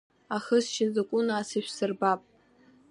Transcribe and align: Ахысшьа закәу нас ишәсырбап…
Ахысшьа 0.35 0.85
закәу 0.93 1.21
нас 1.27 1.49
ишәсырбап… 1.57 2.21